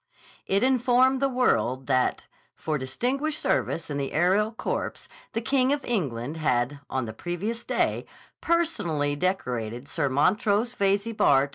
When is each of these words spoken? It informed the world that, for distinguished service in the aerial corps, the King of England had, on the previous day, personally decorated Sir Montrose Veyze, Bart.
It 0.47 0.63
informed 0.63 1.19
the 1.21 1.29
world 1.29 1.85
that, 1.85 2.25
for 2.55 2.79
distinguished 2.79 3.39
service 3.39 3.87
in 3.87 3.97
the 3.99 4.13
aerial 4.13 4.51
corps, 4.51 5.07
the 5.33 5.41
King 5.41 5.71
of 5.71 5.85
England 5.85 6.37
had, 6.37 6.79
on 6.89 7.05
the 7.05 7.13
previous 7.13 7.63
day, 7.63 8.07
personally 8.41 9.15
decorated 9.15 9.87
Sir 9.87 10.09
Montrose 10.09 10.73
Veyze, 10.73 11.15
Bart. 11.15 11.49